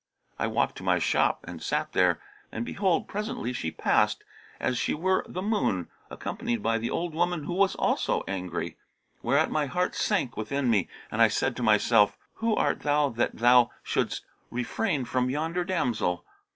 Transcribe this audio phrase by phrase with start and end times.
[0.39, 2.19] I walked to my shop and sat there;
[2.51, 4.23] and behold, presently she passed,
[4.59, 8.77] as she were the moon, accompanied by the old woman who was also angry;
[9.21, 13.35] whereat my heart sank within me and I said to myself, 'Who art thou that
[13.37, 16.25] thou shouldst refrain from yonder damsel?